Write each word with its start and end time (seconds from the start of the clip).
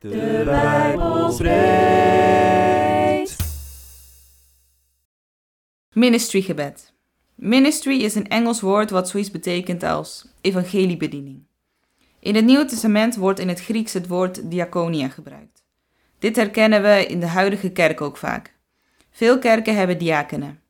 De 0.00 0.42
Bijbel 0.44 1.32
spreekt. 1.32 2.56
Ministrygebed. 5.92 6.92
Ministry 7.34 8.02
is 8.02 8.14
een 8.14 8.28
Engels 8.28 8.60
woord 8.60 8.90
wat 8.90 9.08
zoiets 9.08 9.30
betekent 9.30 9.82
als 9.82 10.26
evangeliebediening. 10.40 11.42
In 12.18 12.34
het 12.34 12.44
Nieuwe 12.44 12.64
Testament 12.64 13.16
wordt 13.16 13.38
in 13.38 13.48
het 13.48 13.60
Grieks 13.60 13.92
het 13.92 14.06
woord 14.06 14.50
diaconia 14.50 15.08
gebruikt. 15.08 15.62
Dit 16.18 16.36
herkennen 16.36 16.82
we 16.82 17.06
in 17.06 17.20
de 17.20 17.26
huidige 17.26 17.70
kerk 17.70 18.00
ook 18.00 18.16
vaak. 18.16 18.54
Veel 19.10 19.38
kerken 19.38 19.76
hebben 19.76 19.98
diakenen. 19.98 20.60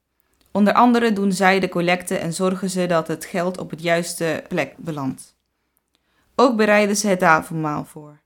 Onder 0.50 0.72
andere 0.72 1.12
doen 1.12 1.32
zij 1.32 1.60
de 1.60 1.68
collecte 1.68 2.16
en 2.16 2.32
zorgen 2.32 2.70
ze 2.70 2.86
dat 2.86 3.08
het 3.08 3.24
geld 3.24 3.58
op 3.58 3.70
het 3.70 3.82
juiste 3.82 4.44
plek 4.48 4.74
belandt. 4.76 5.36
Ook 6.34 6.56
bereiden 6.56 6.96
ze 6.96 7.08
het 7.08 7.22
avondmaal 7.22 7.84
voor. 7.84 8.19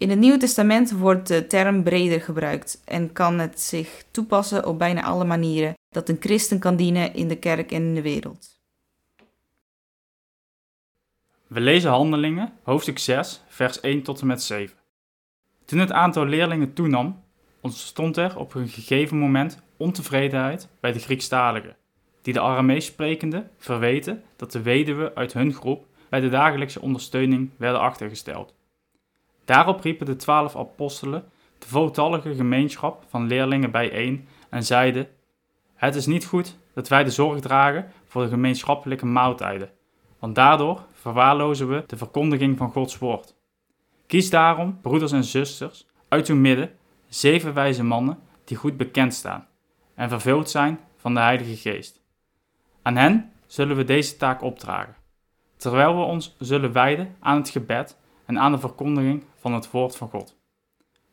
In 0.00 0.10
het 0.10 0.18
Nieuwe 0.18 0.38
Testament 0.38 0.90
wordt 0.90 1.28
de 1.28 1.46
term 1.46 1.82
breder 1.82 2.20
gebruikt 2.20 2.82
en 2.84 3.12
kan 3.12 3.38
het 3.38 3.60
zich 3.60 4.04
toepassen 4.10 4.66
op 4.66 4.78
bijna 4.78 5.02
alle 5.02 5.24
manieren 5.24 5.74
dat 5.88 6.08
een 6.08 6.16
christen 6.20 6.58
kan 6.58 6.76
dienen 6.76 7.14
in 7.14 7.28
de 7.28 7.36
kerk 7.36 7.72
en 7.72 7.82
in 7.82 7.94
de 7.94 8.02
wereld. 8.02 8.60
We 11.46 11.60
lezen 11.60 11.90
Handelingen, 11.90 12.52
hoofdstuk 12.62 12.98
6, 12.98 13.42
vers 13.48 13.80
1 13.80 14.02
tot 14.02 14.20
en 14.20 14.26
met 14.26 14.42
7. 14.42 14.76
Toen 15.64 15.78
het 15.78 15.92
aantal 15.92 16.26
leerlingen 16.26 16.72
toenam, 16.72 17.22
ontstond 17.60 18.16
er 18.16 18.38
op 18.38 18.54
een 18.54 18.68
gegeven 18.68 19.18
moment 19.18 19.62
ontevredenheid 19.76 20.68
bij 20.80 20.92
de 20.92 20.98
Griekstaligen, 20.98 21.76
die 22.22 22.32
de 22.32 22.40
Aramees 22.40 22.84
sprekende 22.84 23.46
verweten 23.58 24.22
dat 24.36 24.52
de 24.52 24.62
weduwen 24.62 25.14
uit 25.14 25.32
hun 25.32 25.52
groep 25.52 25.86
bij 26.08 26.20
de 26.20 26.28
dagelijkse 26.28 26.80
ondersteuning 26.80 27.50
werden 27.56 27.80
achtergesteld. 27.80 28.58
Daarop 29.50 29.80
riepen 29.80 30.06
de 30.06 30.16
twaalf 30.16 30.56
apostelen 30.56 31.24
de 31.58 31.66
voltallige 31.66 32.34
gemeenschap 32.34 33.04
van 33.08 33.26
leerlingen 33.26 33.70
bijeen 33.70 34.28
en 34.50 34.64
zeiden: 34.64 35.08
Het 35.74 35.94
is 35.94 36.06
niet 36.06 36.24
goed 36.24 36.58
dat 36.74 36.88
wij 36.88 37.04
de 37.04 37.10
zorg 37.10 37.40
dragen 37.40 37.92
voor 38.06 38.22
de 38.22 38.28
gemeenschappelijke 38.28 39.06
maaltijden, 39.06 39.70
want 40.18 40.34
daardoor 40.34 40.84
verwaarlozen 40.92 41.68
we 41.68 41.84
de 41.86 41.96
verkondiging 41.96 42.56
van 42.56 42.70
Gods 42.70 42.98
woord. 42.98 43.34
Kies 44.06 44.30
daarom, 44.30 44.80
broeders 44.80 45.12
en 45.12 45.24
zusters, 45.24 45.86
uit 46.08 46.28
uw 46.28 46.36
midden 46.36 46.70
zeven 47.08 47.54
wijze 47.54 47.84
mannen 47.84 48.18
die 48.44 48.56
goed 48.56 48.76
bekend 48.76 49.14
staan 49.14 49.46
en 49.94 50.08
vervuld 50.08 50.50
zijn 50.50 50.80
van 50.96 51.14
de 51.14 51.20
Heilige 51.20 51.56
Geest. 51.56 52.02
Aan 52.82 52.96
hen 52.96 53.32
zullen 53.46 53.76
we 53.76 53.84
deze 53.84 54.16
taak 54.16 54.42
opdragen, 54.42 54.96
terwijl 55.56 55.96
we 55.96 56.02
ons 56.02 56.36
zullen 56.38 56.72
wijden 56.72 57.16
aan 57.20 57.36
het 57.36 57.48
gebed 57.48 57.98
en 58.30 58.38
aan 58.38 58.52
de 58.52 58.58
verkondiging 58.58 59.24
van 59.36 59.52
het 59.52 59.70
woord 59.70 59.96
van 59.96 60.08
God. 60.08 60.36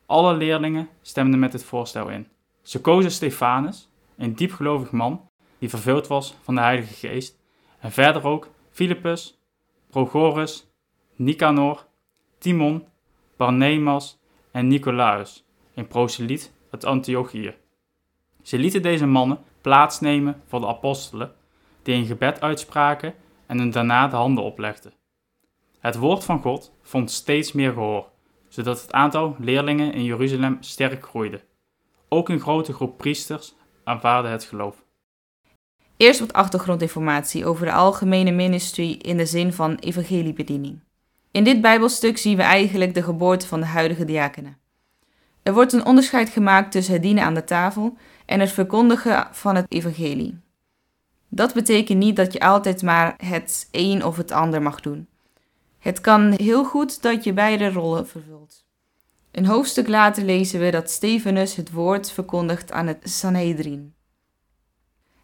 Alle 0.06 0.34
leerlingen 0.34 0.90
stemden 1.02 1.40
met 1.40 1.52
dit 1.52 1.64
voorstel 1.64 2.10
in. 2.10 2.28
Ze 2.62 2.82
kozen 2.82 3.12
Stefanus, 3.12 3.90
een 4.18 4.36
diepgelovig 4.36 4.92
man 4.92 5.30
die 5.60 5.70
vervuld 5.70 6.08
was 6.08 6.36
van 6.44 6.56
de 6.56 6.62
Heilige 6.62 6.94
Geest, 6.94 7.40
en 7.80 7.92
verder 7.92 8.24
ook 8.24 8.50
Philippus, 8.72 9.40
Prochorus, 9.90 10.68
Nicanor, 11.16 11.86
Timon, 12.38 12.86
Barnemas 13.38 14.20
en 14.52 14.68
Nicolaus, 14.68 15.44
een 15.74 15.88
proseliet 15.88 16.54
uit 16.72 16.86
Antiochië. 16.86 17.56
Ze 18.42 18.58
lieten 18.58 18.82
deze 18.82 19.06
mannen 19.06 19.40
plaatsnemen 19.62 20.42
voor 20.46 20.60
de 20.60 20.68
apostelen, 20.68 21.34
die 21.84 21.96
een 21.96 22.06
gebed 22.06 22.42
uitspraken 22.42 23.14
en 23.46 23.58
hun 23.58 23.72
daarna 23.72 24.08
de 24.08 24.16
handen 24.16 24.44
oplegden. 24.44 24.94
Het 25.88 25.98
woord 25.98 26.24
van 26.24 26.42
God 26.42 26.72
vond 26.82 27.12
steeds 27.12 27.52
meer 27.52 27.74
gehoor, 27.74 28.10
zodat 28.48 28.82
het 28.82 28.92
aantal 28.92 29.36
leerlingen 29.40 29.94
in 29.94 30.04
Jeruzalem 30.04 30.58
sterk 30.60 31.06
groeide. 31.06 31.42
Ook 32.10 32.30
een 32.30 32.40
grote 32.40 32.74
groep 32.74 32.98
priesters 32.98 33.56
aanvaarde 33.84 34.28
het 34.28 34.44
geloof. 34.44 34.76
Eerst 35.98 36.20
wat 36.20 36.34
achtergrondinformatie 36.34 37.46
over 37.46 37.66
de 37.66 37.72
algemene 37.72 38.32
ministry 38.32 38.92
in 38.92 39.18
de 39.18 39.26
zin 39.26 39.54
van 39.54 39.76
evangeliebediening. 39.76 40.80
In 41.32 41.44
dit 41.44 41.62
Bijbelstuk 41.62 42.18
zien 42.18 42.38
we 42.38 42.44
eigenlijk 42.44 42.94
de 42.94 43.04
geboorte 43.04 43.48
van 43.48 43.60
de 43.60 43.66
huidige 43.66 44.06
diakenen. 44.06 44.58
Er 45.44 45.54
wordt 45.54 45.74
een 45.74 45.86
onderscheid 45.86 46.30
gemaakt 46.30 46.72
tussen 46.72 46.94
het 46.94 47.04
dienen 47.04 47.24
aan 47.24 47.34
de 47.34 47.44
tafel 47.44 47.98
en 48.26 48.40
het 48.40 48.52
verkondigen 48.52 49.28
van 49.32 49.56
het 49.56 49.66
evangelie. 49.70 50.40
Dat 51.30 51.54
betekent 51.54 52.00
niet 52.00 52.16
dat 52.16 52.34
je 52.34 52.40
altijd 52.40 52.82
maar 52.82 53.14
het 53.18 53.68
een 53.72 54.06
of 54.06 54.18
het 54.18 54.32
ander 54.32 54.62
mag 54.62 54.80
doen. 54.80 55.08
Het 55.80 56.02
kan 56.02 56.32
heel 56.32 56.66
goed 56.66 57.02
dat 57.02 57.24
je 57.24 57.34
beide 57.34 57.72
rollen 57.72 58.08
vervult. 58.08 58.66
Een 59.32 59.46
hoofdstuk 59.46 59.88
later 59.88 60.24
lezen 60.24 60.60
we 60.60 60.72
dat 60.72 60.90
Stefanus 60.90 61.56
het 61.56 61.72
woord 61.72 62.12
verkondigt 62.12 62.72
aan 62.72 62.88
het 62.88 63.10
Sanhedrin. 63.10 63.94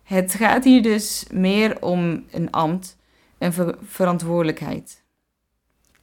Het 0.04 0.34
gaat 0.34 0.64
hier 0.64 0.82
dus 0.82 1.26
meer 1.32 1.82
om 1.82 2.26
een 2.32 2.52
ambt, 2.52 2.98
ver 3.40 3.78
verantwoordelijkheid. 3.84 5.04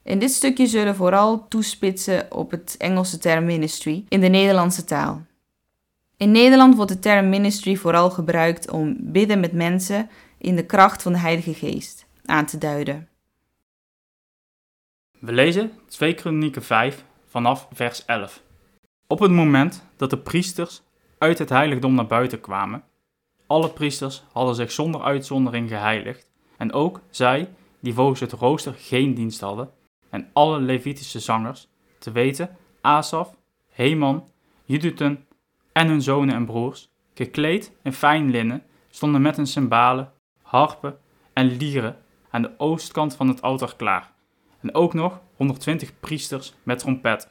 In 0.03 0.19
dit 0.19 0.31
stukje 0.31 0.67
zullen 0.67 0.95
vooral 0.95 1.47
toespitsen 1.47 2.31
op 2.31 2.51
het 2.51 2.75
Engelse 2.77 3.17
term 3.17 3.45
ministry 3.45 4.05
in 4.09 4.21
de 4.21 4.27
Nederlandse 4.27 4.83
taal. 4.83 5.25
In 6.17 6.31
Nederland 6.31 6.75
wordt 6.75 6.91
de 6.91 6.99
term 6.99 7.29
ministry 7.29 7.75
vooral 7.75 8.09
gebruikt 8.09 8.71
om 8.71 8.97
bidden 8.99 9.39
met 9.39 9.53
mensen 9.53 10.09
in 10.37 10.55
de 10.55 10.65
kracht 10.65 11.01
van 11.01 11.13
de 11.13 11.19
Heilige 11.19 11.53
Geest 11.53 12.05
aan 12.25 12.45
te 12.45 12.57
duiden. 12.57 13.10
We 15.21 15.31
lezen 15.31 15.71
2 15.87 16.13
Kronieken 16.13 16.63
5 16.63 17.05
vanaf 17.25 17.67
vers 17.71 18.05
11. 18.05 18.43
Op 19.07 19.19
het 19.19 19.31
moment 19.31 19.85
dat 19.95 20.09
de 20.09 20.17
priesters 20.17 20.81
uit 21.17 21.37
het 21.37 21.49
heiligdom 21.49 21.93
naar 21.95 22.07
buiten 22.07 22.41
kwamen, 22.41 22.83
alle 23.47 23.69
priesters 23.69 24.23
hadden 24.31 24.55
zich 24.55 24.71
zonder 24.71 25.01
uitzondering 25.01 25.69
geheiligd, 25.69 26.29
en 26.57 26.73
ook 26.73 27.01
zij 27.09 27.49
die 27.79 27.93
volgens 27.93 28.19
het 28.19 28.31
rooster 28.31 28.73
geen 28.77 29.13
dienst 29.13 29.39
hadden, 29.39 29.69
en 30.09 30.29
alle 30.33 30.59
Levitische 30.59 31.19
zangers, 31.19 31.67
te 31.97 32.11
weten 32.11 32.57
Asaf, 32.81 33.35
Heman, 33.69 34.27
Judutun 34.65 35.25
en 35.71 35.87
hun 35.87 36.01
zonen 36.01 36.35
en 36.35 36.45
broers, 36.45 36.89
gekleed 37.13 37.71
in 37.83 37.93
fijn 37.93 38.29
linnen, 38.29 38.63
stonden 38.89 39.21
met 39.21 39.35
hun 39.35 39.47
cymbalen, 39.47 40.11
harpen 40.41 40.97
en 41.33 41.57
lieren 41.57 41.97
aan 42.29 42.41
de 42.41 42.51
oostkant 42.57 43.15
van 43.15 43.27
het 43.27 43.41
altaar 43.41 43.75
klaar, 43.75 44.11
en 44.61 44.75
ook 44.75 44.93
nog 44.93 45.21
120 45.35 45.99
priesters 45.99 46.53
met 46.63 46.79
trompetten. 46.79 47.29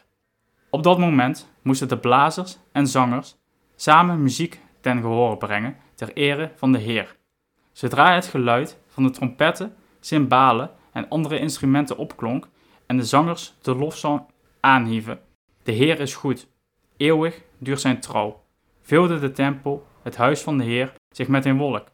Op 0.70 0.82
dat 0.82 0.98
moment 0.98 1.52
moesten 1.62 1.88
de 1.88 1.98
blazers 1.98 2.58
en 2.72 2.86
zangers 2.86 3.36
samen 3.76 4.22
muziek 4.22 4.60
ten 4.80 5.00
gehoor 5.00 5.36
brengen 5.36 5.76
ter 5.94 6.12
ere 6.12 6.52
van 6.56 6.72
de 6.72 6.78
Heer. 6.78 7.16
Zodra 7.72 8.14
het 8.14 8.26
geluid 8.26 8.78
van 8.86 9.02
de 9.02 9.10
trompetten, 9.10 9.74
cymbalen 10.00 10.70
en 10.92 11.08
andere 11.08 11.38
instrumenten 11.38 11.96
opklonk 11.96 12.48
en 12.86 12.96
de 12.96 13.04
zangers 13.04 13.54
de 13.62 13.74
lofzang 13.74 14.22
aanhieven, 14.60 15.20
de 15.62 15.72
Heer 15.72 16.00
is 16.00 16.14
goed, 16.14 16.48
eeuwig 16.96 17.42
duurt 17.58 17.80
zijn 17.80 18.00
trouw, 18.00 18.42
vulde 18.82 19.18
de 19.18 19.32
tempel, 19.32 19.86
het 20.02 20.16
huis 20.16 20.40
van 20.40 20.58
de 20.58 20.64
Heer, 20.64 20.92
zich 21.10 21.28
met 21.28 21.44
een 21.44 21.58
wolk. 21.58 21.86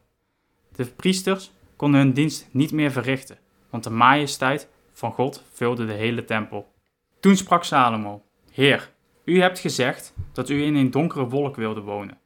De 0.71 0.85
priesters 0.85 1.51
konden 1.75 1.99
hun 1.99 2.13
dienst 2.13 2.47
niet 2.51 2.71
meer 2.71 2.91
verrichten, 2.91 3.37
want 3.69 3.83
de 3.83 3.89
majesteit 3.89 4.69
van 4.97 5.11
God 5.11 5.43
vulde 5.51 5.85
de 5.85 5.93
hele 5.93 6.25
tempel. 6.25 6.73
Toen 7.19 7.35
sprak 7.35 7.63
Salomo: 7.63 8.23
Heer, 8.51 8.93
u 9.23 9.41
hebt 9.41 9.59
gezegd 9.59 10.13
dat 10.33 10.49
u 10.49 10.63
in 10.63 10.75
een 10.75 10.91
donkere 10.91 11.27
wolk 11.27 11.55
wilde 11.55 11.81
wonen. 11.81 12.17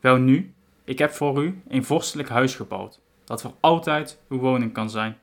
Wel 0.00 0.16
nu, 0.16 0.54
ik 0.84 0.98
heb 0.98 1.10
voor 1.10 1.44
u 1.44 1.62
een 1.68 1.84
vorstelijk 1.84 2.28
huis 2.28 2.54
gebouwd, 2.54 3.00
dat 3.24 3.42
voor 3.42 3.54
altijd 3.60 4.22
uw 4.28 4.38
woning 4.38 4.72
kan 4.72 4.90
zijn. 4.90 5.18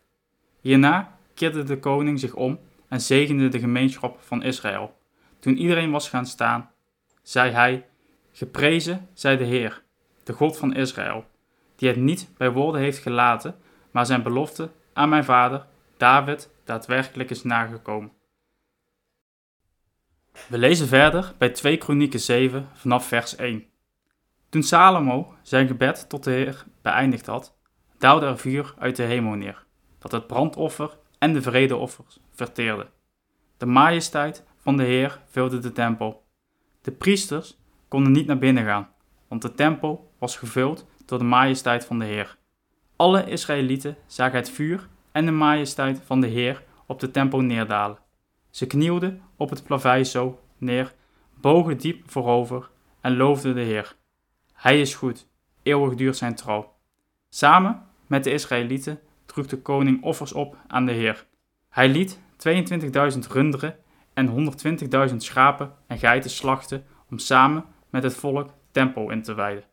Hierna 0.61 1.17
keerde 1.34 1.63
de 1.63 1.79
koning 1.79 2.19
zich 2.19 2.34
om 2.34 2.59
en 2.88 3.01
zegende 3.01 3.47
de 3.47 3.59
gemeenschap 3.59 4.19
van 4.19 4.44
Israël. 4.44 4.97
Toen 5.40 5.57
iedereen 5.57 5.91
was 5.91 6.09
gaan 6.09 6.26
staan, 6.26 6.72
zei 7.22 7.52
hij: 7.52 7.85
Geprezen 8.31 9.09
zij 9.14 9.37
de 9.37 9.43
Heer, 9.46 9.84
de 10.23 10.34
God 10.34 10.58
van 10.58 10.76
Israël, 10.76 11.26
die 11.76 11.90
het 11.90 11.97
niet 11.97 12.29
bij 12.37 12.52
woorden 12.52 12.81
heeft 12.81 12.99
gelaten, 12.99 13.55
maar 13.91 14.05
zijn 14.05 14.23
belofte 14.23 14.69
aan 14.93 15.09
mijn 15.09 15.23
vader 15.23 15.66
David 16.03 16.50
daadwerkelijk 16.64 17.29
is 17.29 17.44
nagekomen. 17.44 18.11
We 20.47 20.58
lezen 20.58 20.88
verder 20.88 21.34
bij 21.38 21.50
2 21.50 21.78
Kronieken 21.78 22.20
7 22.20 22.70
vanaf 22.73 23.08
vers 23.08 23.35
1. 23.35 23.66
Toen 24.50 24.64
Salomo 24.64 25.34
zijn 25.41 25.67
gebed 25.67 26.09
tot 26.09 26.23
de 26.23 26.32
Heer 26.32 26.66
beëindigd 26.82 27.26
had, 27.26 27.58
daalde 27.97 28.26
er 28.26 28.38
vuur 28.38 28.73
uit 28.78 28.96
de 28.96 29.03
hemel 29.03 29.34
neer, 29.34 29.66
dat 30.00 30.11
het 30.11 30.28
brandoffer 30.28 30.97
en 31.17 31.34
de 31.34 31.41
vredeoffers 31.41 32.20
verteerde. 32.32 32.90
De 33.58 33.66
majesteit 33.66 34.44
van 34.58 34.78
de 34.78 34.84
Heer 34.84 35.22
vulde 35.29 35.59
de 35.59 35.72
tempel. 35.72 36.26
De 36.82 36.91
priesters 36.91 37.58
konden 37.88 38.11
niet 38.11 38.28
naar 38.28 38.38
binnen 38.38 38.66
gaan, 38.66 38.90
want 39.28 39.41
de 39.41 39.53
tempel 39.53 40.11
was 40.20 40.38
gevuld 40.38 40.85
door 41.05 41.17
de 41.17 41.23
majesteit 41.23 41.85
van 41.85 42.00
de 42.00 42.05
Heer. 42.05 42.38
Alle 42.96 43.26
Israëlieten 43.26 43.97
zagen 44.08 44.38
het 44.38 44.50
vuur 44.50 44.91
en 45.14 45.26
de 45.26 45.32
majesteit 45.32 46.02
van 46.06 46.22
de 46.22 46.28
Heer 46.28 46.64
op 46.88 47.00
de 47.00 47.12
tempel 47.12 47.40
neerdalen. 47.40 47.98
Ze 48.50 48.68
knielden 48.68 49.22
op 49.38 49.50
het 49.50 49.64
plavei 49.64 50.04
zo 50.04 50.40
neer, 50.58 50.94
bogen 51.42 51.78
diep 51.78 52.12
voorover 52.12 52.70
en 53.02 53.18
loofden 53.18 53.56
de 53.56 53.62
Heer. 53.62 53.96
Hij 54.54 54.82
is 54.82 54.96
goed, 54.96 55.28
eeuwig 55.64 55.96
duurt 55.96 56.18
zijn 56.18 56.36
trouw. 56.36 56.76
Samen 57.30 57.82
met 58.08 58.24
de 58.24 58.32
Israëlieten 58.32 59.00
droeg 59.26 59.48
de 59.48 59.58
koning 59.58 60.04
offers 60.04 60.34
op 60.34 60.58
aan 60.68 60.86
de 60.86 60.92
Heer. 60.92 61.26
Hij 61.70 61.90
liet 61.90 62.20
22.000 63.14 63.20
runderen 63.30 63.76
en 64.14 64.54
120.000 65.10 65.16
schapen 65.18 65.74
en 65.88 65.98
geiten 65.98 66.30
slachten 66.30 66.86
om 67.10 67.18
samen 67.18 67.66
met 67.90 68.04
het 68.04 68.16
volk 68.16 68.50
tempel 68.72 69.10
in 69.10 69.22
te 69.22 69.34
wijden. 69.34 69.64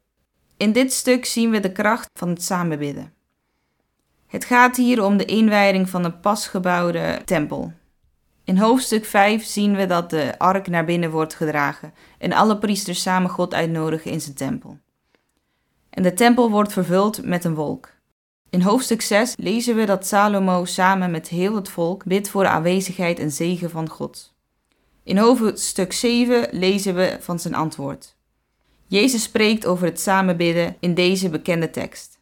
In 0.57 0.73
dit 0.73 0.93
stuk 0.93 1.25
zien 1.25 1.51
we 1.51 1.61
de 1.61 1.73
kracht 1.73 2.09
van 2.19 2.29
het 2.29 2.43
samenbidden. 2.43 3.13
Het 4.31 4.44
gaat 4.44 4.77
hier 4.77 5.05
om 5.05 5.17
de 5.17 5.25
inwijding 5.25 5.88
van 5.88 6.05
een 6.05 6.21
pasgebouwde 6.21 7.23
tempel. 7.25 7.73
In 8.44 8.59
hoofdstuk 8.59 9.05
5 9.05 9.44
zien 9.44 9.77
we 9.77 9.87
dat 9.87 10.11
de 10.11 10.38
ark 10.38 10.69
naar 10.69 10.85
binnen 10.85 11.11
wordt 11.11 11.35
gedragen 11.35 11.94
en 12.19 12.32
alle 12.32 12.59
priesters 12.59 13.03
samen 13.03 13.31
God 13.31 13.55
uitnodigen 13.55 14.11
in 14.11 14.21
zijn 14.21 14.35
tempel. 14.35 14.79
En 15.91 16.03
de 16.03 16.12
tempel 16.12 16.50
wordt 16.50 16.73
vervuld 16.73 17.25
met 17.25 17.44
een 17.44 17.55
wolk. 17.55 17.88
In 18.50 18.62
hoofdstuk 18.62 19.03
6 19.03 19.35
lezen 19.37 19.77
we 19.77 19.85
dat 19.85 20.06
Salomo 20.06 20.65
samen 20.65 21.11
met 21.11 21.29
heel 21.29 21.55
het 21.55 21.69
volk 21.69 22.05
bidt 22.05 22.29
voor 22.29 22.43
de 22.43 22.49
aanwezigheid 22.49 23.19
en 23.19 23.31
zegen 23.31 23.71
van 23.71 23.88
God. 23.88 24.35
In 25.03 25.19
hoofdstuk 25.19 25.93
7 25.93 26.49
lezen 26.50 26.94
we 26.94 27.17
van 27.21 27.38
zijn 27.38 27.55
antwoord. 27.55 28.17
Jezus 28.87 29.23
spreekt 29.23 29.67
over 29.67 29.87
het 29.87 30.00
samenbidden 30.00 30.77
in 30.81 30.94
deze 30.94 31.29
bekende 31.29 31.71
tekst. 31.71 32.19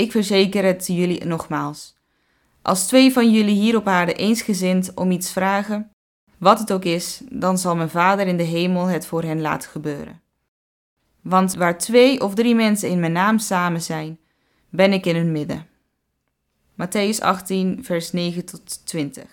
Ik 0.00 0.10
verzeker 0.10 0.64
het 0.64 0.86
jullie 0.86 1.24
nogmaals. 1.24 1.96
Als 2.62 2.86
twee 2.86 3.12
van 3.12 3.30
jullie 3.30 3.54
hier 3.54 3.76
op 3.76 3.86
aarde 3.86 4.12
eensgezind 4.12 4.94
om 4.94 5.10
iets 5.10 5.32
vragen, 5.32 5.90
wat 6.38 6.58
het 6.58 6.72
ook 6.72 6.84
is, 6.84 7.20
dan 7.28 7.58
zal 7.58 7.76
mijn 7.76 7.90
Vader 7.90 8.26
in 8.26 8.36
de 8.36 8.42
hemel 8.42 8.86
het 8.86 9.06
voor 9.06 9.22
hen 9.22 9.40
laten 9.40 9.70
gebeuren. 9.70 10.20
Want 11.20 11.54
waar 11.54 11.78
twee 11.78 12.20
of 12.20 12.34
drie 12.34 12.54
mensen 12.54 12.88
in 12.88 13.00
mijn 13.00 13.12
naam 13.12 13.38
samen 13.38 13.82
zijn, 13.82 14.18
ben 14.68 14.92
ik 14.92 15.06
in 15.06 15.16
hun 15.16 15.32
midden. 15.32 15.66
Matthäus 16.72 17.18
18, 17.18 17.84
vers 17.84 18.12
9 18.12 18.44
tot 18.44 18.86
20. 18.86 19.24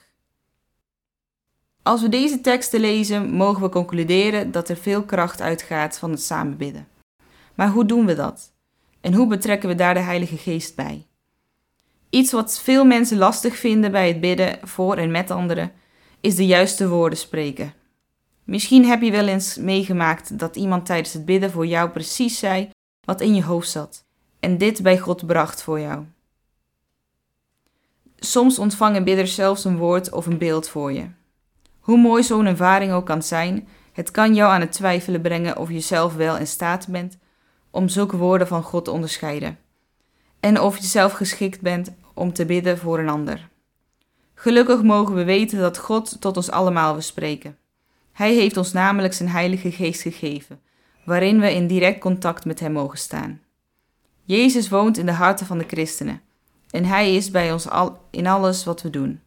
Als 1.84 2.02
we 2.02 2.10
deze 2.10 2.42
teksten 2.42 2.80
lezen, 2.80 3.30
mogen 3.30 3.62
we 3.62 3.70
concluderen 3.70 4.52
dat 4.52 4.70
er 4.70 4.78
veel 4.78 5.04
kracht 5.04 5.42
uitgaat 5.42 5.98
van 5.98 6.12
het 6.12 6.22
samenbidden. 6.22 6.88
Maar 7.56 7.70
hoe 7.70 7.86
doen 7.86 8.06
we 8.06 8.16
dat? 8.16 8.56
En 9.02 9.14
hoe 9.14 9.28
betrekken 9.28 9.70
we 9.70 9.76
daar 9.76 9.94
de 9.94 10.00
Heilige 10.00 10.38
Geest 10.38 10.76
bij? 10.76 11.08
Iets 12.10 12.32
wat 12.32 12.60
veel 12.60 12.86
mensen 12.86 13.18
lastig 13.18 13.56
vinden 13.56 13.92
bij 13.92 14.08
het 14.08 14.22
bidden 14.22 14.60
voor 14.62 14.96
en 14.96 15.12
met 15.12 15.32
anderen, 15.32 15.72
is 16.22 16.36
de 16.36 16.46
juiste 16.46 16.90
woorden 16.90 17.20
spreken. 17.20 17.74
Misschien 18.44 18.86
heb 18.86 19.02
je 19.02 19.12
wel 19.12 19.28
eens 19.28 19.58
meegemaakt 19.58 20.40
dat 20.40 20.56
iemand 20.56 20.86
tijdens 20.86 21.14
het 21.14 21.26
bidden 21.26 21.52
voor 21.52 21.66
jou 21.66 21.90
precies 21.90 22.40
zei 22.40 22.70
wat 23.04 23.22
in 23.22 23.36
je 23.36 23.44
hoofd 23.44 23.70
zat 23.70 24.06
en 24.40 24.58
dit 24.58 24.84
bij 24.84 24.98
God 24.98 25.26
bracht 25.26 25.64
voor 25.64 25.80
jou. 25.80 26.06
Soms 28.16 28.60
ontvangen 28.60 29.04
bidders 29.04 29.36
zelfs 29.36 29.66
een 29.66 29.78
woord 29.78 30.12
of 30.12 30.26
een 30.26 30.38
beeld 30.38 30.70
voor 30.70 30.94
je. 30.94 31.08
Hoe 31.80 31.98
mooi 31.98 32.24
zo'n 32.24 32.46
ervaring 32.46 32.92
ook 32.92 33.06
kan 33.06 33.24
zijn, 33.24 33.68
het 33.94 34.12
kan 34.12 34.36
jou 34.36 34.52
aan 34.52 34.62
het 34.62 34.72
twijfelen 34.72 35.22
brengen 35.22 35.58
of 35.58 35.70
je 35.70 35.80
zelf 35.80 36.16
wel 36.16 36.38
in 36.38 36.48
staat 36.48 36.88
bent 36.88 37.18
om 37.78 37.90
zulke 37.90 38.18
woorden 38.18 38.48
van 38.48 38.64
God 38.64 38.86
te 38.86 38.92
onderscheiden. 38.92 39.58
En 40.40 40.62
of 40.62 40.78
je 40.78 40.84
zelf 40.84 41.14
geschikt 41.14 41.62
bent 41.62 41.92
om 42.14 42.34
te 42.34 42.46
bidden 42.46 42.78
voor 42.78 43.00
een 43.00 43.10
ander. 43.10 43.50
Gelukkig 44.34 44.82
mogen 44.82 45.16
we 45.16 45.24
weten 45.24 45.60
dat 45.60 45.78
God 45.78 46.22
tot 46.22 46.38
ons 46.38 46.52
allemaal 46.52 46.94
wil 46.94 47.02
spreken. 47.02 47.58
Hij 48.12 48.34
heeft 48.34 48.58
ons 48.58 48.74
namelijk 48.74 49.14
zijn 49.14 49.30
Heilige 49.30 49.72
Geest 49.72 50.02
gegeven, 50.02 50.60
waarin 51.04 51.40
we 51.40 51.54
in 51.54 51.68
direct 51.68 52.00
contact 52.00 52.46
met 52.46 52.60
Hem 52.60 52.72
mogen 52.72 52.98
staan. 52.98 53.42
Jezus 54.24 54.70
woont 54.70 54.98
in 54.98 55.06
de 55.06 55.12
harten 55.12 55.46
van 55.46 55.58
de 55.58 55.68
christenen 55.68 56.22
en 56.70 56.86
Hij 56.86 57.16
is 57.16 57.32
bij 57.32 57.52
ons 57.52 57.70
al 57.70 58.00
in 58.12 58.28
alles 58.28 58.64
wat 58.64 58.82
we 58.82 58.90
doen. 58.90 59.22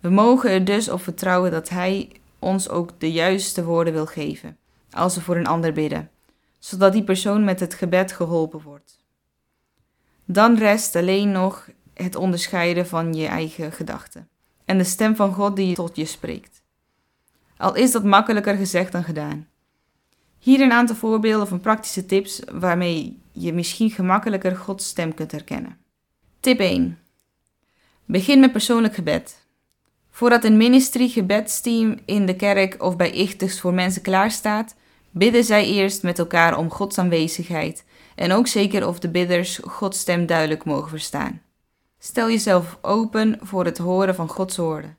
We 0.00 0.08
mogen 0.08 0.50
er 0.50 0.64
dus 0.64 0.88
op 0.88 1.02
vertrouwen 1.02 1.50
dat 1.50 1.68
Hij 1.68 2.10
ons 2.38 2.68
ook 2.68 2.90
de 2.98 3.12
juiste 3.12 3.64
woorden 3.64 3.92
wil 3.92 4.06
geven 4.06 4.56
als 4.90 5.14
we 5.14 5.20
voor 5.20 5.36
een 5.36 5.46
ander 5.46 5.72
bidden, 5.72 6.10
zodat 6.60 6.92
die 6.92 7.04
persoon 7.04 7.44
met 7.44 7.60
het 7.60 7.74
gebed 7.74 8.12
geholpen 8.12 8.62
wordt. 8.62 8.98
Dan 10.24 10.56
rest 10.56 10.96
alleen 10.96 11.32
nog 11.32 11.68
het 11.94 12.16
onderscheiden 12.16 12.86
van 12.86 13.14
je 13.14 13.26
eigen 13.26 13.72
gedachten 13.72 14.28
en 14.64 14.78
de 14.78 14.84
stem 14.84 15.16
van 15.16 15.32
God 15.34 15.56
die 15.56 15.74
tot 15.74 15.96
je 15.96 16.04
spreekt. 16.04 16.62
Al 17.56 17.74
is 17.74 17.92
dat 17.92 18.04
makkelijker 18.04 18.56
gezegd 18.56 18.92
dan 18.92 19.04
gedaan. 19.04 19.48
Hier 20.38 20.60
een 20.60 20.72
aantal 20.72 20.96
voorbeelden 20.96 21.48
van 21.48 21.60
praktische 21.60 22.06
tips 22.06 22.42
waarmee 22.52 23.22
je 23.32 23.52
misschien 23.52 23.90
gemakkelijker 23.90 24.56
Gods 24.56 24.88
stem 24.88 25.14
kunt 25.14 25.32
herkennen. 25.32 25.78
Tip 26.40 26.58
1. 26.58 26.98
Begin 28.04 28.40
met 28.40 28.52
persoonlijk 28.52 28.94
gebed. 28.94 29.46
Voordat 30.10 30.44
een 30.44 30.56
ministry 30.56 31.08
gebedsteam 31.08 31.98
in 32.04 32.26
de 32.26 32.36
kerk 32.36 32.82
of 32.82 32.96
bij 32.96 33.10
Ichters 33.10 33.60
voor 33.60 33.74
mensen 33.74 34.02
klaarstaat, 34.02 34.74
bidden 35.10 35.44
zij 35.44 35.66
eerst 35.66 36.02
met 36.02 36.18
elkaar 36.18 36.58
om 36.58 36.70
Gods 36.70 36.98
aanwezigheid 36.98 37.84
en 38.14 38.32
ook 38.32 38.46
zeker 38.46 38.86
of 38.86 38.98
de 38.98 39.10
bidders 39.10 39.60
Gods 39.64 39.98
stem 39.98 40.26
duidelijk 40.26 40.64
mogen 40.64 40.88
verstaan. 40.88 41.42
Stel 41.98 42.28
jezelf 42.28 42.78
open 42.80 43.38
voor 43.42 43.64
het 43.64 43.78
horen 43.78 44.14
van 44.14 44.28
Gods 44.28 44.56
woorden. 44.56 44.98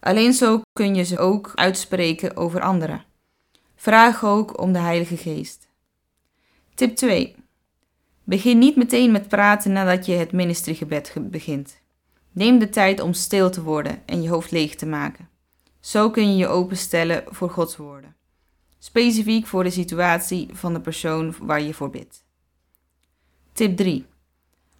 Alleen 0.00 0.32
zo 0.32 0.60
kun 0.72 0.94
je 0.94 1.02
ze 1.02 1.18
ook 1.18 1.52
uitspreken 1.54 2.36
over 2.36 2.60
anderen. 2.60 3.04
Vraag 3.76 4.24
ook 4.24 4.60
om 4.60 4.72
de 4.72 4.78
Heilige 4.78 5.16
Geest. 5.16 5.68
Tip 6.74 6.96
2. 6.96 7.34
Begin 8.24 8.58
niet 8.58 8.76
meteen 8.76 9.12
met 9.12 9.28
praten 9.28 9.72
nadat 9.72 10.06
je 10.06 10.12
het 10.12 10.32
ministrygebed 10.32 11.12
begint. 11.16 11.80
Neem 12.32 12.58
de 12.58 12.68
tijd 12.68 13.00
om 13.00 13.12
stil 13.12 13.50
te 13.50 13.62
worden 13.62 14.02
en 14.06 14.22
je 14.22 14.28
hoofd 14.28 14.50
leeg 14.50 14.74
te 14.74 14.86
maken. 14.86 15.28
Zo 15.80 16.10
kun 16.10 16.30
je 16.30 16.36
je 16.36 16.48
openstellen 16.48 17.24
voor 17.26 17.50
Gods 17.50 17.76
woorden. 17.76 18.14
Specifiek 18.84 19.46
voor 19.46 19.64
de 19.64 19.70
situatie 19.70 20.48
van 20.52 20.72
de 20.74 20.80
persoon 20.80 21.34
waar 21.40 21.62
je 21.62 21.74
voor 21.74 21.90
bidt. 21.90 22.24
Tip 23.52 23.76
3. 23.76 24.06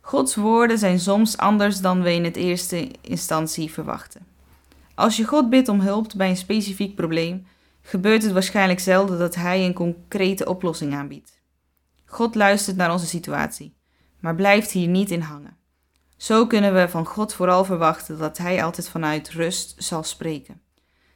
Gods 0.01 0.35
woorden 0.35 0.79
zijn 0.79 1.01
soms 1.01 1.37
anders 1.37 1.81
dan 1.81 2.03
we 2.03 2.13
in 2.13 2.25
het 2.25 2.37
eerste 2.37 2.91
instantie 3.01 3.71
verwachten. 3.71 4.27
Als 4.95 5.17
je 5.17 5.25
God 5.25 5.51
bidt 5.51 5.69
om 5.69 5.81
hulp 5.81 6.13
bij 6.17 6.29
een 6.29 6.37
specifiek 6.37 6.95
probleem, 6.95 7.47
gebeurt 7.83 8.23
het 8.23 8.33
waarschijnlijk 8.33 8.81
zelden 8.81 9.19
dat 9.19 9.35
Hij 9.35 9.65
een 9.65 9.75
concrete 9.75 10.49
oplossing 10.49 10.95
aanbiedt. 10.95 11.41
God 12.05 12.35
luistert 12.35 12.77
naar 12.77 12.93
onze 12.93 13.07
situatie, 13.07 13.75
maar 14.21 14.35
blijft 14.35 14.71
hier 14.71 14.89
niet 14.89 15.11
in 15.11 15.21
hangen. 15.21 15.57
Zo 16.17 16.47
kunnen 16.47 16.75
we 16.75 16.89
van 16.89 17.07
God 17.07 17.35
vooral 17.35 17.65
verwachten 17.65 18.19
dat 18.19 18.39
Hij 18.39 18.65
altijd 18.65 18.89
vanuit 18.89 19.31
rust 19.31 19.75
zal 19.79 20.03
spreken, 20.03 20.61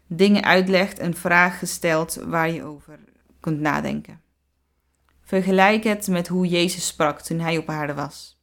dingen 0.09 0.45
uitlegt 0.45 0.99
en 0.99 1.15
vragen 1.15 1.69
stelt 1.69 2.15
waar 2.15 2.51
je 2.51 2.65
over 2.65 2.99
kunt 3.41 3.61
nadenken. 3.61 4.21
Vergelijk 5.23 5.85
het 5.85 6.09
met 6.09 6.29
hoe 6.29 6.47
Jezus 6.47 6.87
sprak 6.87 7.21
toen 7.21 7.39
Hij 7.39 7.59
op 7.59 7.69
aarde 7.69 7.95
was. 7.95 8.41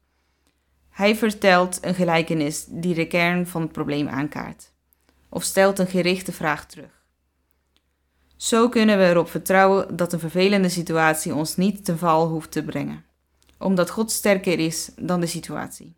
Hij 0.89 1.15
vertelt 1.15 1.85
een 1.85 1.95
gelijkenis 1.95 2.65
die 2.69 2.93
de 2.93 3.07
kern 3.07 3.47
van 3.47 3.61
het 3.61 3.71
probleem 3.71 4.07
aankaart, 4.07 4.71
of 5.29 5.43
stelt 5.43 5.79
een 5.79 5.87
gerichte 5.87 6.31
vraag 6.31 6.65
terug. 6.65 7.03
Zo 8.35 8.69
kunnen 8.69 8.97
we 8.97 9.03
erop 9.03 9.29
vertrouwen 9.29 9.95
dat 9.95 10.13
een 10.13 10.19
vervelende 10.19 10.69
situatie 10.69 11.35
ons 11.35 11.55
niet 11.55 11.85
ten 11.85 11.97
val 11.97 12.27
hoeft 12.27 12.51
te 12.51 12.63
brengen, 12.63 13.05
omdat 13.57 13.89
God 13.89 14.11
sterker 14.11 14.59
is 14.59 14.91
dan 14.95 15.19
de 15.19 15.27
situatie. 15.27 15.95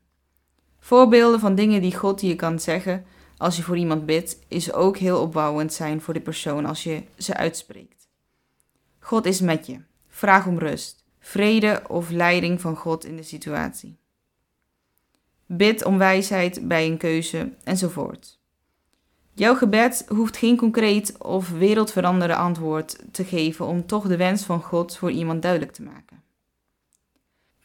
Voorbeelden 0.80 1.40
van 1.40 1.56
dingen 1.56 1.82
die 1.82 1.96
God 1.96 2.22
je 2.22 2.36
kan 2.36 2.60
zeggen 2.60 3.06
als 3.38 3.58
je 3.58 3.64
voor 3.64 3.78
iemand 3.78 4.06
bidt, 4.06 4.40
is 4.48 4.74
ook 4.74 4.98
heel 4.98 5.22
opbouwend 5.22 5.74
zijn 5.74 6.02
voor 6.02 6.14
de 6.14 6.22
persoon 6.22 6.66
als 6.66 6.84
je 6.84 7.04
ze 7.18 7.34
uitspreekt. 7.34 8.08
God 9.00 9.26
is 9.26 9.42
met 9.42 9.66
je. 9.66 9.80
Vraag 10.08 10.46
om 10.46 10.60
rust, 10.60 11.04
vrede 11.20 11.82
of 11.88 12.10
leiding 12.10 12.62
van 12.62 12.76
God 12.76 13.06
in 13.06 13.16
de 13.16 13.24
situatie. 13.24 13.98
Bid 15.46 15.86
om 15.86 15.98
wijsheid 15.98 16.68
bij 16.68 16.86
een 16.86 16.98
keuze 16.98 17.54
enzovoort. 17.64 18.40
Jouw 19.34 19.56
gebed 19.56 20.06
hoeft 20.08 20.38
geen 20.38 20.58
concreet 20.58 21.18
of 21.18 21.50
wereldveranderend 21.50 22.40
antwoord 22.40 22.98
te 23.12 23.26
geven 23.26 23.66
om 23.66 23.86
toch 23.86 24.08
de 24.08 24.18
wens 24.18 24.44
van 24.44 24.62
God 24.62 24.98
voor 24.98 25.12
iemand 25.12 25.42
duidelijk 25.42 25.72
te 25.72 25.84
maken. 25.84 26.24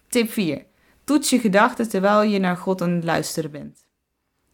Tip 0.08 0.30
4. 0.30 0.64
Toets 1.04 1.30
je 1.30 1.38
gedachten 1.38 1.88
terwijl 1.88 2.22
je 2.22 2.38
naar 2.38 2.56
God 2.56 2.82
aan 2.82 2.90
het 2.90 3.04
luisteren 3.04 3.50
bent. 3.50 3.84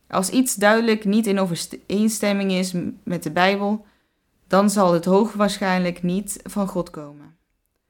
Als 0.09 0.31
iets 0.31 0.55
duidelijk 0.55 1.05
niet 1.05 1.27
in 1.27 1.39
overeenstemming 1.39 2.53
is 2.53 2.75
met 3.05 3.23
de 3.23 3.31
Bijbel, 3.31 3.87
dan 4.47 4.71
zal 4.71 4.93
het 4.93 5.05
hoogwaarschijnlijk 5.05 6.03
niet 6.03 6.41
van 6.43 6.69
God 6.69 6.91
komen. 6.91 7.37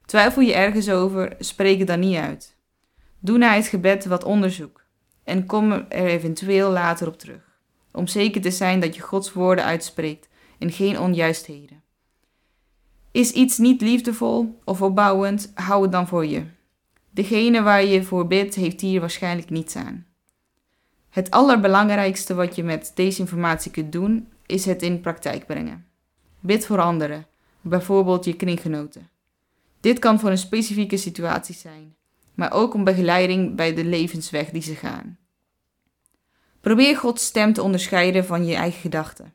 Twijfel 0.06 0.42
je 0.42 0.54
ergens 0.54 0.90
over, 0.90 1.36
spreek 1.38 1.78
het 1.78 1.86
dan 1.86 2.00
niet 2.00 2.16
uit. 2.16 2.56
Doe 3.18 3.38
na 3.38 3.54
het 3.54 3.66
gebed 3.66 4.04
wat 4.04 4.24
onderzoek 4.24 4.84
en 5.24 5.46
kom 5.46 5.72
er 5.72 6.06
eventueel 6.06 6.70
later 6.70 7.06
op 7.06 7.18
terug 7.18 7.48
om 7.98 8.06
zeker 8.06 8.40
te 8.40 8.50
zijn 8.50 8.80
dat 8.80 8.94
je 8.94 9.02
Gods 9.02 9.32
woorden 9.32 9.64
uitspreekt 9.64 10.28
en 10.58 10.72
geen 10.72 11.00
onjuistheden. 11.00 11.82
Is 13.10 13.30
iets 13.30 13.58
niet 13.58 13.80
liefdevol 13.80 14.60
of 14.64 14.82
opbouwend, 14.82 15.52
hou 15.54 15.82
het 15.82 15.92
dan 15.92 16.08
voor 16.08 16.26
je. 16.26 16.44
Degene 17.10 17.62
waar 17.62 17.84
je 17.84 18.02
voor 18.02 18.26
bidt, 18.26 18.54
heeft 18.54 18.80
hier 18.80 19.00
waarschijnlijk 19.00 19.50
niets 19.50 19.76
aan. 19.76 20.06
Het 21.18 21.30
allerbelangrijkste 21.30 22.34
wat 22.34 22.56
je 22.56 22.62
met 22.64 22.92
deze 22.94 23.20
informatie 23.20 23.70
kunt 23.70 23.92
doen, 23.92 24.32
is 24.46 24.64
het 24.64 24.82
in 24.82 25.00
praktijk 25.00 25.46
brengen. 25.46 25.86
Bid 26.40 26.66
voor 26.66 26.80
anderen, 26.80 27.26
bijvoorbeeld 27.60 28.24
je 28.24 28.36
kringgenoten. 28.36 29.10
Dit 29.80 29.98
kan 29.98 30.20
voor 30.20 30.30
een 30.30 30.38
specifieke 30.38 30.96
situatie 30.96 31.54
zijn, 31.54 31.96
maar 32.34 32.52
ook 32.52 32.74
om 32.74 32.84
begeleiding 32.84 33.54
bij 33.54 33.74
de 33.74 33.84
levensweg 33.84 34.50
die 34.50 34.62
ze 34.62 34.74
gaan. 34.74 35.18
Probeer 36.60 36.96
Gods 36.96 37.24
stem 37.24 37.52
te 37.52 37.62
onderscheiden 37.62 38.24
van 38.24 38.46
je 38.46 38.54
eigen 38.54 38.80
gedachten. 38.80 39.34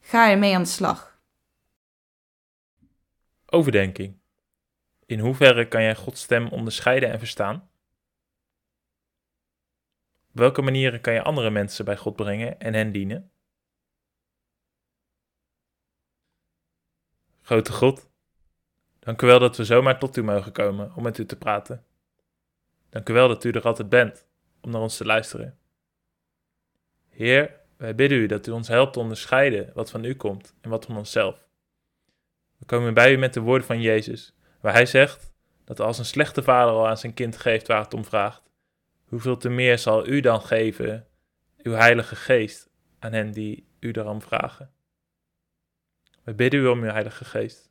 Ga 0.00 0.30
ermee 0.30 0.54
aan 0.54 0.62
de 0.62 0.68
slag. 0.68 1.18
Overdenking. 3.46 4.16
In 5.06 5.18
hoeverre 5.18 5.68
kan 5.68 5.82
jij 5.82 5.94
Gods 5.94 6.20
stem 6.20 6.48
onderscheiden 6.48 7.10
en 7.10 7.18
verstaan? 7.18 7.69
Welke 10.40 10.62
manieren 10.62 11.00
kan 11.00 11.12
je 11.12 11.22
andere 11.22 11.50
mensen 11.50 11.84
bij 11.84 11.96
God 11.96 12.16
brengen 12.16 12.60
en 12.60 12.74
hen 12.74 12.92
dienen? 12.92 13.30
Grote 17.42 17.72
God, 17.72 18.10
dank 18.98 19.22
u 19.22 19.26
wel 19.26 19.38
dat 19.38 19.56
we 19.56 19.64
zomaar 19.64 19.98
tot 19.98 20.16
u 20.16 20.22
mogen 20.22 20.52
komen 20.52 20.92
om 20.94 21.02
met 21.02 21.18
u 21.18 21.26
te 21.26 21.36
praten. 21.36 21.84
Dank 22.88 23.08
u 23.08 23.12
wel 23.12 23.28
dat 23.28 23.44
u 23.44 23.50
er 23.50 23.62
altijd 23.62 23.88
bent 23.88 24.26
om 24.60 24.70
naar 24.70 24.80
ons 24.80 24.96
te 24.96 25.04
luisteren. 25.04 25.58
Heer, 27.08 27.60
wij 27.76 27.94
bidden 27.94 28.18
u 28.18 28.26
dat 28.26 28.46
u 28.46 28.50
ons 28.50 28.68
helpt 28.68 28.92
te 28.92 29.00
onderscheiden 29.00 29.70
wat 29.74 29.90
van 29.90 30.04
u 30.04 30.14
komt 30.14 30.54
en 30.60 30.70
wat 30.70 30.84
van 30.84 30.96
onszelf. 30.96 31.48
We 32.58 32.64
komen 32.64 32.94
bij 32.94 33.12
u 33.12 33.16
met 33.16 33.34
de 33.34 33.40
woorden 33.40 33.66
van 33.66 33.80
Jezus, 33.80 34.34
waar 34.60 34.72
hij 34.72 34.86
zegt 34.86 35.32
dat 35.64 35.80
als 35.80 35.98
een 35.98 36.04
slechte 36.04 36.42
vader 36.42 36.72
al 36.72 36.88
aan 36.88 36.98
zijn 36.98 37.14
kind 37.14 37.36
geeft 37.36 37.66
waar 37.66 37.82
het 37.82 37.94
om 37.94 38.04
vraagt, 38.04 38.49
hoeveel 39.10 39.36
te 39.36 39.48
meer 39.48 39.78
zal 39.78 40.06
u 40.06 40.20
dan 40.20 40.40
geven, 40.40 41.06
uw 41.62 41.72
Heilige 41.72 42.16
Geest, 42.16 42.70
aan 42.98 43.12
hen 43.12 43.32
die 43.32 43.66
u 43.80 43.90
daarom 43.90 44.22
vragen. 44.22 44.72
We 46.22 46.34
bidden 46.34 46.60
u 46.60 46.66
om 46.66 46.82
uw 46.82 46.90
Heilige 46.90 47.24
Geest. 47.24 47.70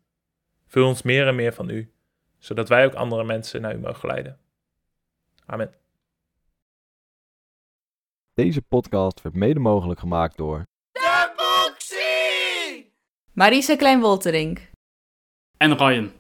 Vul 0.68 0.88
ons 0.88 1.02
meer 1.02 1.28
en 1.28 1.36
meer 1.36 1.54
van 1.54 1.70
u, 1.70 1.94
zodat 2.38 2.70
wij 2.70 2.86
ook 2.86 2.94
andere 2.94 3.24
mensen 3.24 3.62
naar 3.62 3.76
u 3.76 3.78
mogen 3.78 4.10
leiden. 4.10 4.40
Amen. 5.46 5.74
Deze 8.34 8.62
podcast 8.62 9.22
werd 9.22 9.36
mede 9.36 9.60
mogelijk 9.60 10.00
gemaakt 10.00 10.38
door 10.38 10.64
Marisa 13.34 13.76
Klein-Wolterink. 13.76 14.72
En 15.58 15.78
Ryan. 15.78 16.19